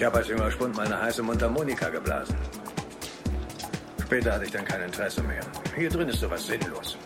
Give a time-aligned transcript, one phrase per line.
[0.00, 2.34] Ich habe als junger Spund meine heiße Mundharmonika geblasen.
[4.02, 5.42] Später hatte ich dann kein Interesse mehr.
[5.76, 6.96] Hier drin ist sowas sinnlos.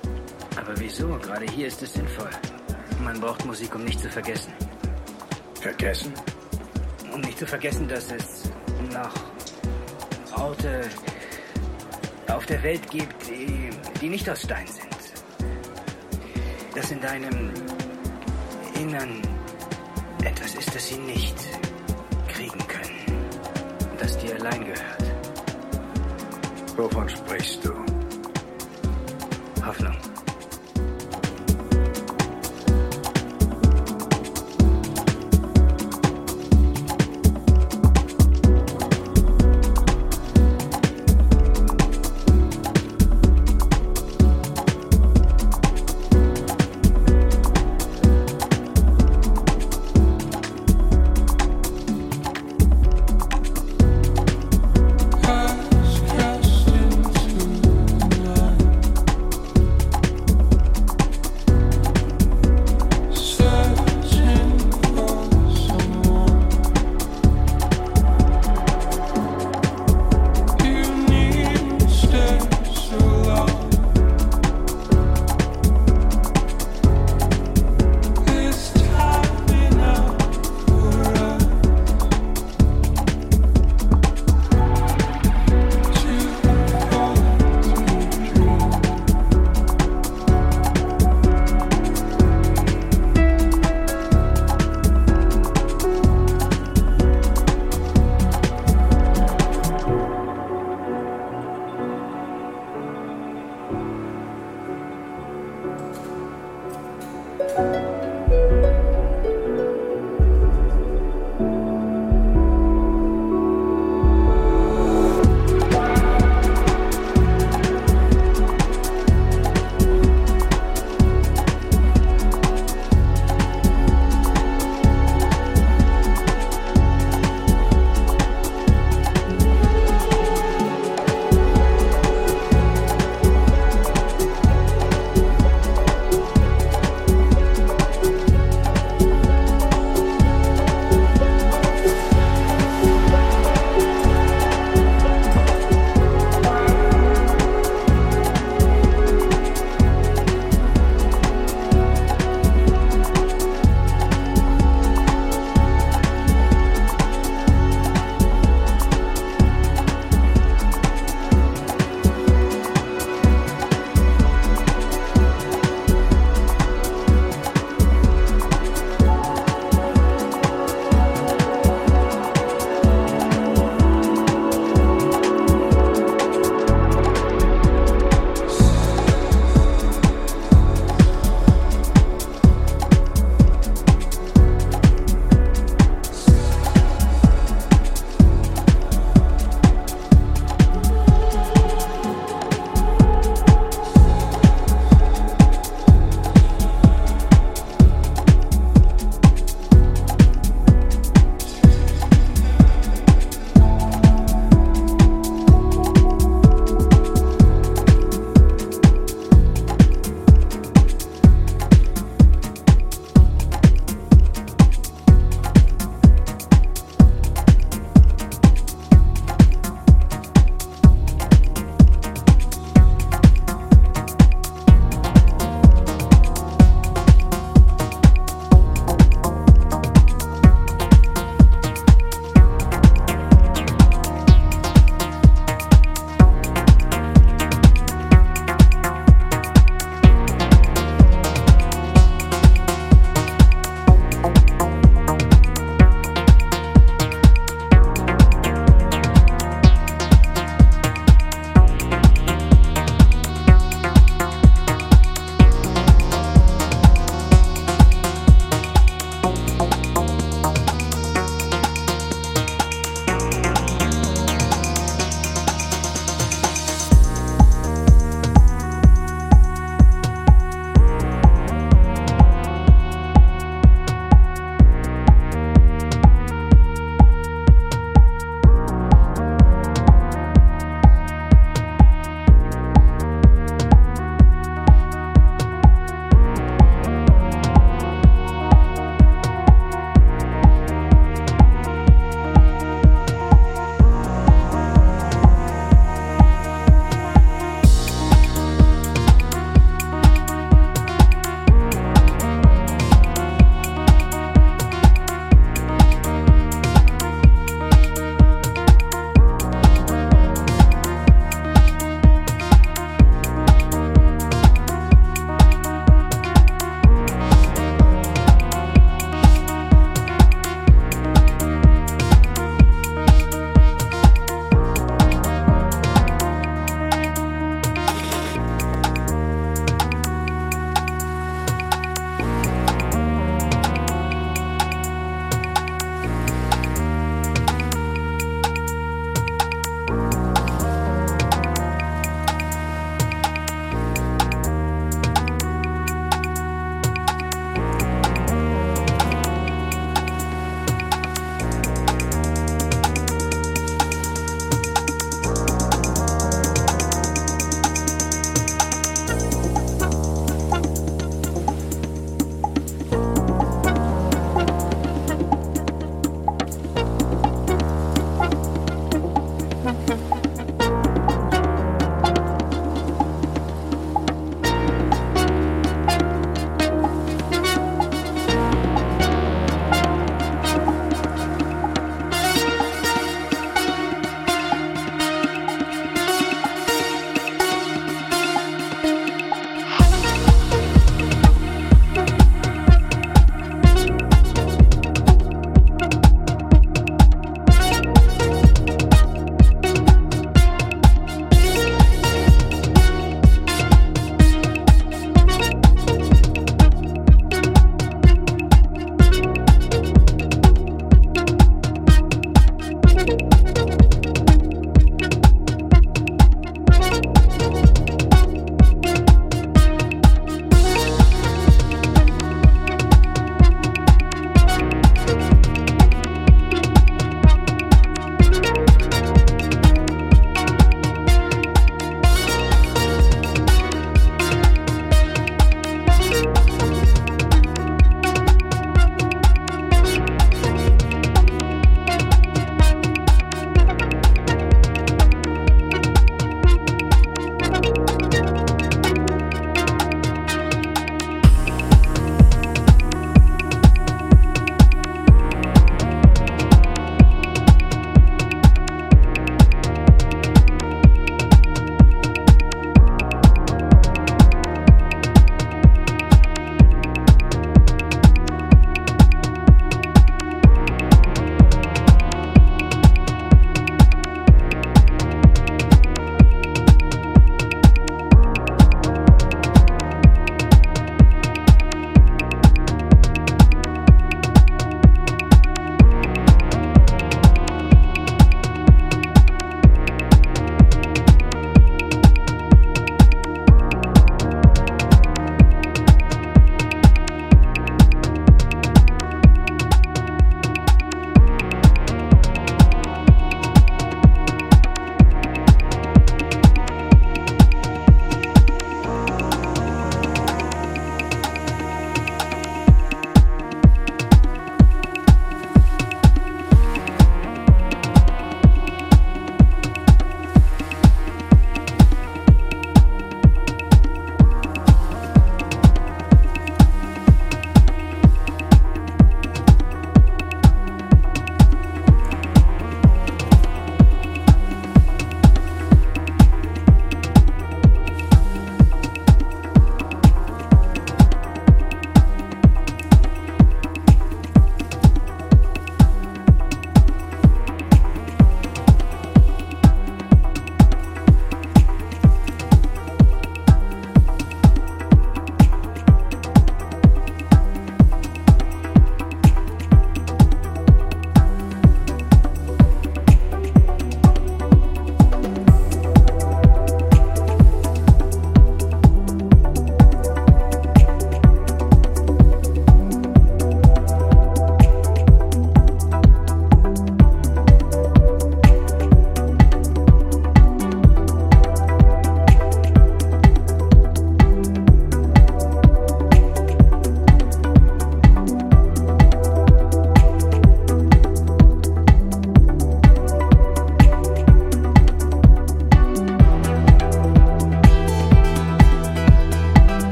[0.55, 1.09] Aber wieso?
[1.19, 2.31] Gerade hier ist es sinnvoll.
[3.03, 4.53] Man braucht Musik, um nicht zu vergessen.
[5.61, 6.15] Vergessen?
[7.13, 8.49] Um nicht zu vergessen, dass es
[8.93, 9.13] noch
[10.41, 10.83] Orte
[12.29, 14.87] auf der Welt gibt, die, die nicht aus Stein sind.
[16.77, 17.53] Dass in deinem
[18.81, 19.21] Innern
[20.23, 21.54] etwas ist, das sie nicht.
[24.05, 25.03] Das dir allein gehört.
[26.77, 27.73] Wovon sprichst du?
[29.65, 29.97] Hoffnung.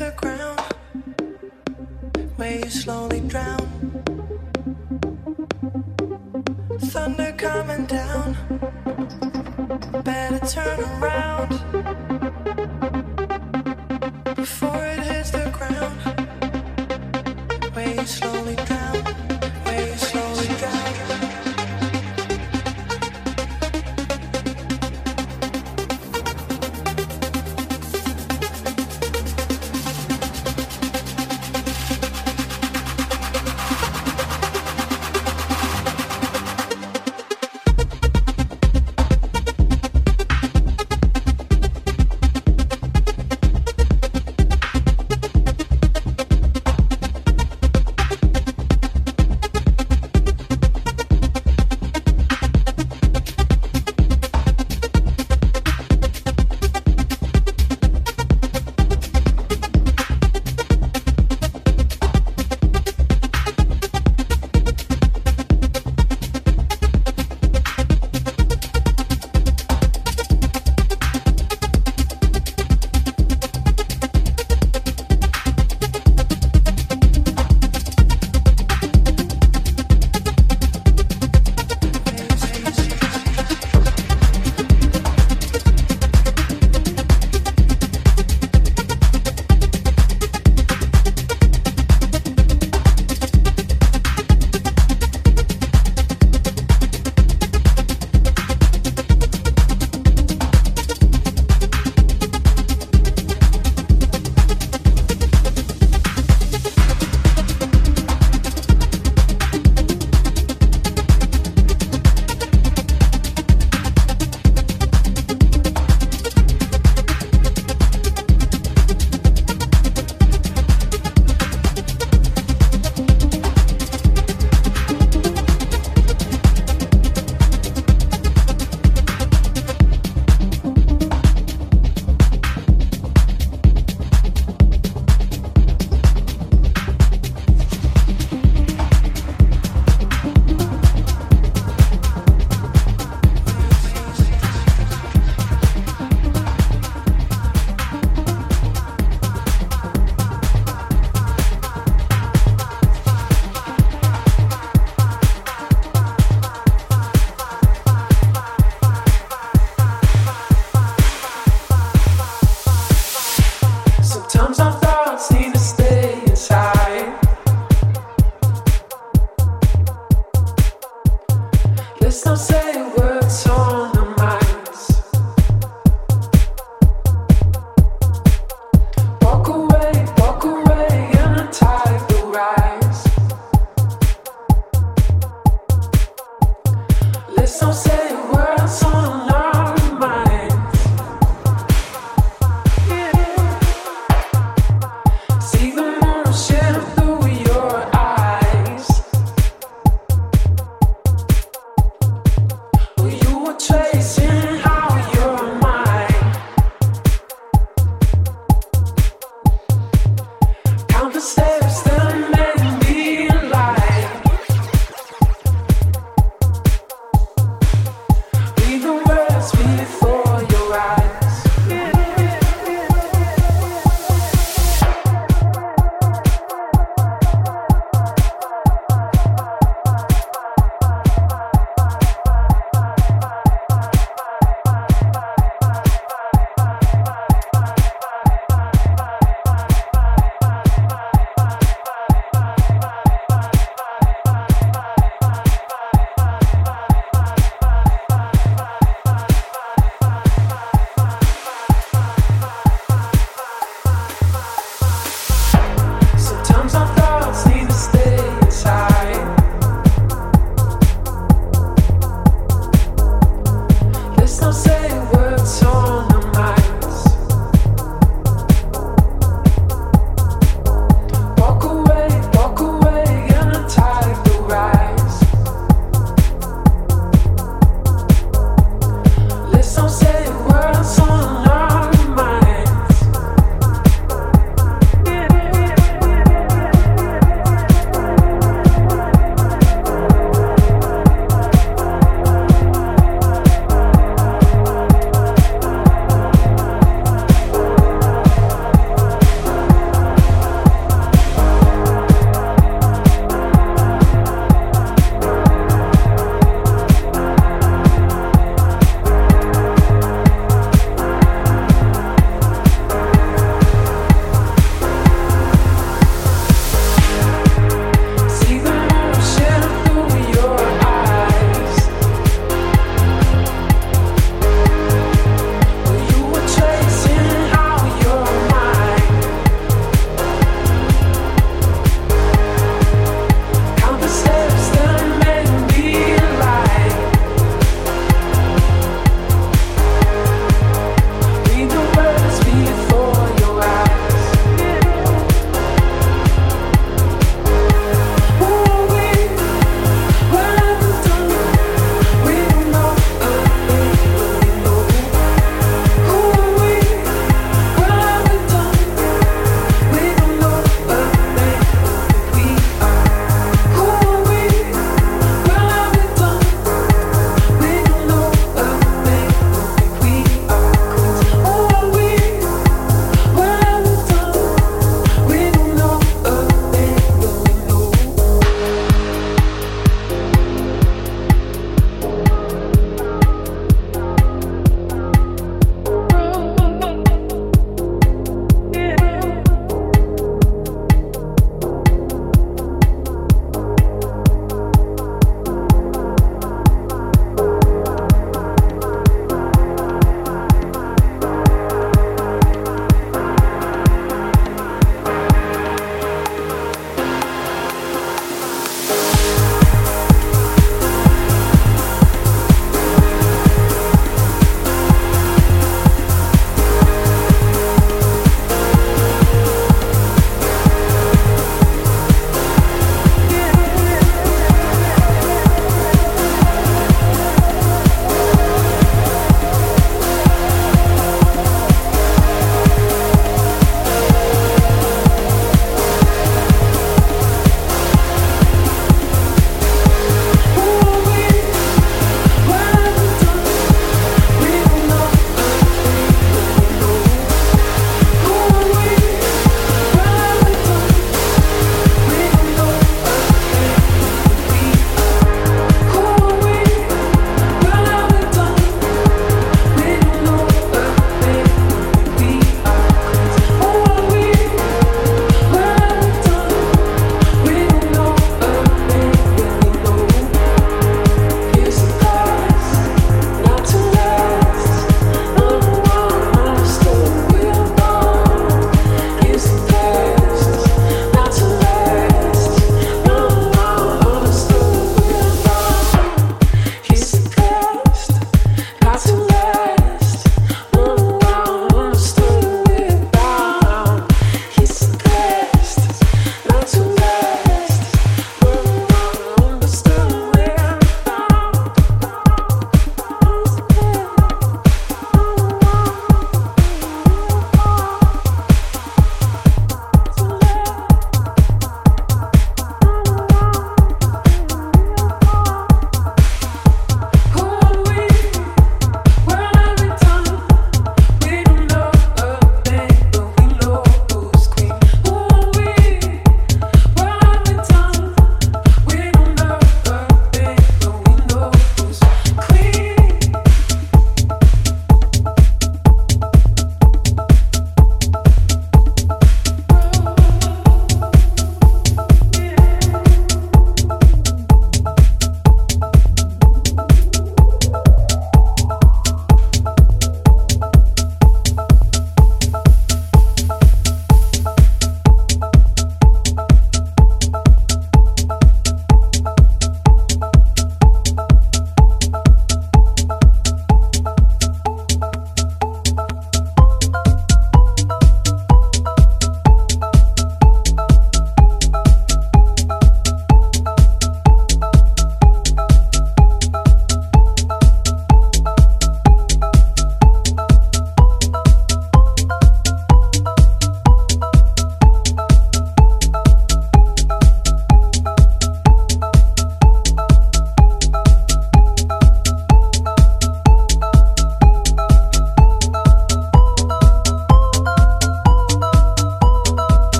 [0.00, 0.58] the ground
[2.36, 3.66] where you slowly drown.
[6.90, 8.34] Thunder coming down,
[10.02, 11.09] better turn around.